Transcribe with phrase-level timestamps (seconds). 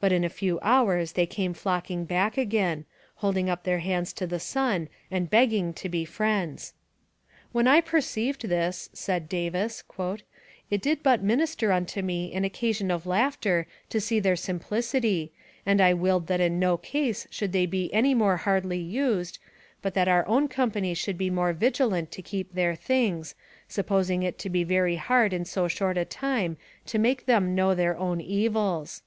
[0.00, 4.26] But in a few hours they came flocking back again, holding up their hands to
[4.26, 6.74] the sun and begging to be friends.
[7.52, 9.82] 'When I perceived this,' said Davis,
[10.68, 15.32] 'it did but minister unto me an occasion of laughter to see their simplicity
[15.64, 19.38] and I willed that in no case should they be any more hardly used,
[19.80, 23.34] but that our own company should be more vigilant to keep their things,
[23.68, 27.74] supposing it to be very hard in so short a time to make them know
[27.74, 29.00] their own evils.'